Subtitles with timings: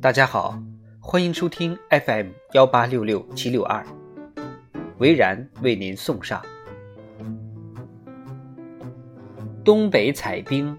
[0.00, 0.56] 大家好，
[1.00, 3.84] 欢迎收听 FM 幺八六六七六二，
[4.98, 6.40] 维然为您送上
[9.64, 10.78] 东北采冰。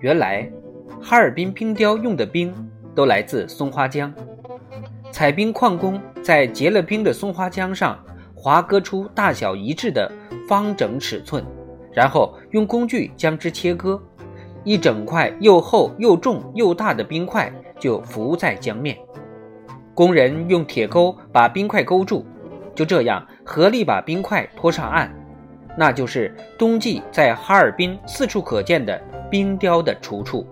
[0.00, 0.46] 原来
[1.00, 2.54] 哈尔滨冰雕用的冰
[2.94, 4.12] 都来自松花江，
[5.10, 7.98] 采冰矿工在结了冰的松花江上
[8.34, 10.12] 划割出大小一致的
[10.46, 11.42] 方整尺寸，
[11.94, 13.98] 然后用工具将之切割。
[14.64, 18.96] 一整块又厚又重又大的冰块就浮在江面，
[19.94, 22.24] 工人用铁钩把冰块勾住，
[22.74, 25.12] 就这样合力把冰块拖上岸。
[25.76, 30.46] 那就是冬季在哈尔滨四处可见的冰雕的出处。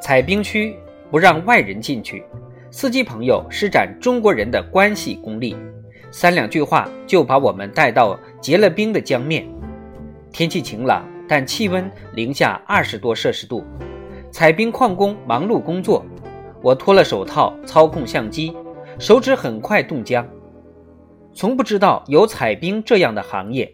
[0.00, 0.74] 采冰区
[1.10, 2.24] 不让外人进去，
[2.70, 5.56] 司机朋友施展中国人的关系功力，
[6.10, 9.46] 三两句话就把我们带到结了冰的江面。
[10.32, 11.04] 天气晴朗。
[11.28, 13.62] 但气温零下二十多摄氏度，
[14.30, 16.04] 采冰矿工忙碌工作。
[16.62, 18.56] 我脱了手套，操控相机，
[18.98, 20.26] 手指很快冻僵。
[21.32, 23.70] 从不知道有采冰这样的行业，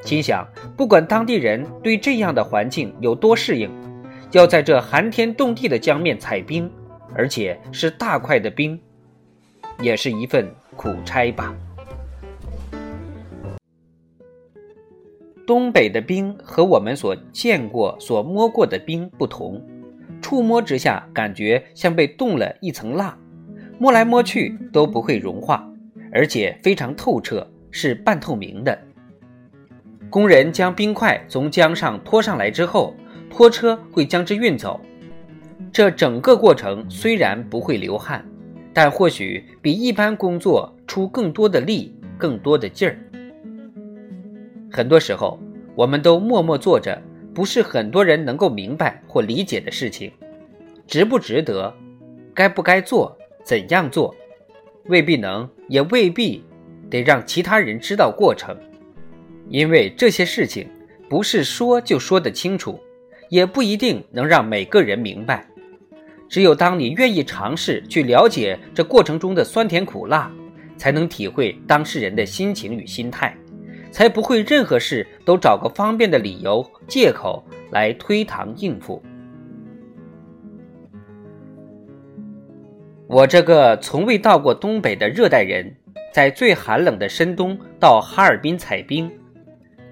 [0.00, 0.44] 心想
[0.76, 3.70] 不管当地人对这样的环境有多适应，
[4.32, 6.68] 要在这寒天冻地的江面采冰，
[7.14, 8.80] 而且是大块的冰，
[9.80, 11.54] 也是一份苦差吧。
[15.46, 19.60] 东北的冰和我们所见过、所摸过的冰不同，
[20.22, 23.16] 触摸之下感觉像被冻了一层蜡，
[23.78, 25.70] 摸来摸去都不会融化，
[26.10, 28.78] 而且非常透彻，是半透明的。
[30.08, 32.94] 工人将冰块从江上拖上来之后，
[33.28, 34.80] 拖车会将之运走。
[35.70, 38.24] 这整个过程虽然不会流汗，
[38.72, 42.96] 但或许比一般工作出更多的力、更多的劲儿。
[44.74, 45.38] 很多时候，
[45.76, 47.00] 我们都默默做着
[47.32, 50.10] 不是很多人能够明白或理解的事情，
[50.88, 51.72] 值不值得，
[52.34, 54.12] 该不该做，怎样做，
[54.86, 56.42] 未必能，也未必
[56.90, 58.56] 得让其他人知道过程，
[59.48, 60.68] 因为这些事情
[61.08, 62.80] 不是说就说得清楚，
[63.28, 65.46] 也不一定能让每个人明白。
[66.28, 70.28] 只有当你愿意尝试去了解这过程中的酸甜苦辣，
[70.76, 73.36] 才能体会当事人的心情与心态。
[73.94, 79.00] 才不会任何事都找个方便的理由、借口来推搪应付。
[83.06, 85.72] 我这个从未到过东北的热带人，
[86.12, 89.08] 在最寒冷的深冬到哈尔滨采冰，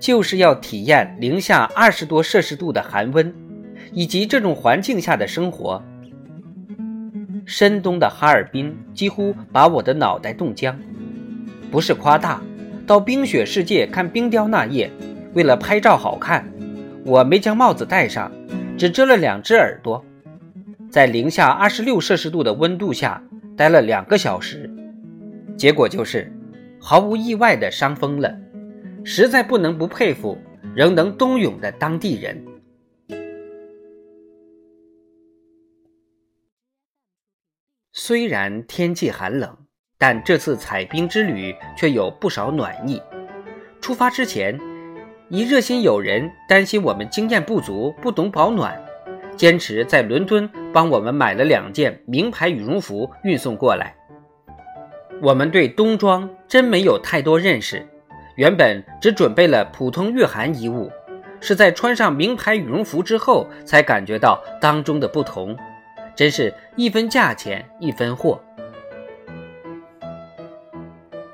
[0.00, 3.32] 就是要体验零下二十多摄氏度的寒温，
[3.92, 5.80] 以及这种环境下的生活。
[7.46, 10.76] 深冬的哈尔滨几乎把我的脑袋冻僵，
[11.70, 12.42] 不是夸大。
[12.86, 14.90] 到冰雪世界看冰雕那夜，
[15.34, 16.44] 为了拍照好看，
[17.04, 18.30] 我没将帽子戴上，
[18.76, 20.04] 只遮了两只耳朵，
[20.90, 23.22] 在零下二十六摄氏度的温度下
[23.56, 24.68] 待了两个小时，
[25.56, 26.30] 结果就是
[26.80, 28.36] 毫无意外的伤风了，
[29.04, 30.36] 实在不能不佩服
[30.74, 32.44] 仍能冬泳的当地人。
[37.92, 39.56] 虽然天气寒冷。
[40.02, 43.00] 但这次采冰之旅却有不少暖意。
[43.80, 44.58] 出发之前，
[45.28, 48.76] 一热心友人担心我们经验不足、不懂保暖，
[49.36, 53.94] 坚持在伦敦帮我们买了两件名牌羽绒服运送过来。
[55.20, 57.86] 我们对冬装真没有太多认识，
[58.34, 60.90] 原本只准备了普通御寒衣物，
[61.40, 65.56] 是在穿上名牌羽绒服之后才感觉到当中的不同，
[66.16, 68.42] 真是一分价钱一分货。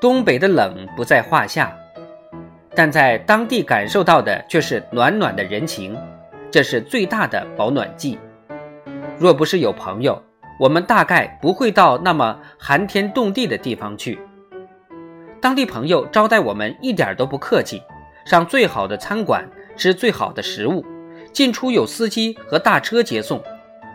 [0.01, 1.77] 东北的冷不在话下，
[2.73, 5.99] 但在当地感受到的却是暖暖的人情，
[6.53, 8.17] 这是最大的保暖剂。
[9.19, 10.23] 若不是有朋友，
[10.61, 14.17] 我们大概不会到那么寒天冻地的地方去。
[15.41, 17.83] 当地朋友招待我们一点都不客气，
[18.25, 19.45] 上最好的餐馆，
[19.77, 20.87] 吃最好的食物，
[21.33, 23.43] 进出有司机和大车接送，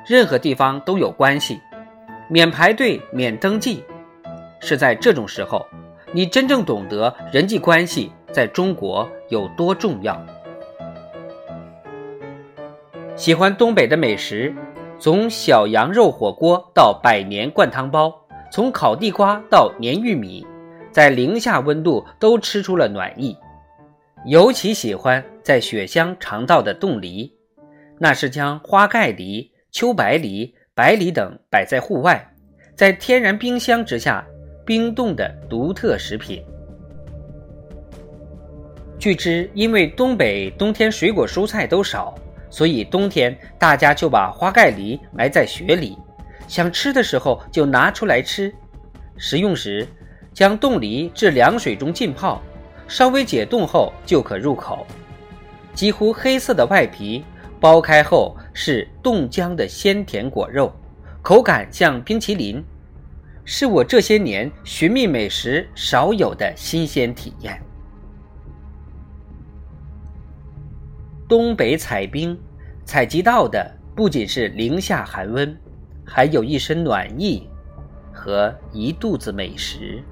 [0.05, 1.61] 任何地方都有关系，
[2.27, 3.85] 免排队，免登记。
[4.59, 5.65] 是在这种时候。
[6.15, 10.23] 你真正懂得人际关系在中国有多重要。
[13.15, 14.53] 喜欢东北的美食，
[14.99, 18.13] 从小羊肉火锅到百年灌汤包，
[18.51, 20.45] 从烤地瓜到粘玉米，
[20.91, 23.35] 在零下温度都吃出了暖意。
[24.25, 27.33] 尤其喜欢在雪乡尝到的冻梨，
[27.97, 32.33] 那是将花盖梨、秋白梨、白梨等摆在户外，
[32.75, 34.23] 在天然冰箱之下。
[34.65, 36.43] 冰冻的独特食品。
[38.97, 42.15] 据知，因为东北冬天水果蔬菜都少，
[42.49, 45.97] 所以冬天大家就把花盖梨埋在雪里，
[46.47, 48.53] 想吃的时候就拿出来吃。
[49.17, 49.85] 食用时，
[50.31, 52.41] 将冻梨至凉水中浸泡，
[52.87, 54.87] 稍微解冻后就可入口。
[55.73, 57.25] 几乎黑色的外皮，
[57.59, 60.71] 剥开后是冻僵的鲜甜果肉，
[61.21, 62.63] 口感像冰淇淋，
[63.45, 67.61] 是我这些年寻觅美食少有的新鲜体验。
[71.27, 72.39] 东北采冰，
[72.85, 75.57] 采集到的不仅是零下寒温，
[76.05, 77.49] 还有一身暖意
[78.13, 80.03] 和一肚子美食。